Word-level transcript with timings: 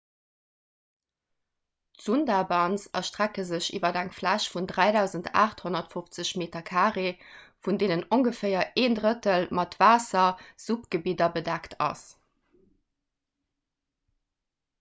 d'sundarbans 1.97 2.85
erstrecke 2.99 3.43
sech 3.49 3.67
iwwer 3.79 3.99
eng 4.01 4.09
fläch 4.19 4.47
vun 4.53 4.69
3 4.71 4.95
850 5.43 6.31
km² 6.71 7.29
vun 7.67 7.77
deenen 7.83 8.03
ongeféier 8.17 8.67
een 8.85 8.95
drëttel 9.01 9.47
mat 9.59 9.77
waasser-/suppgebidder 9.83 11.35
bedeckt 11.37 11.77
ass 11.91 12.09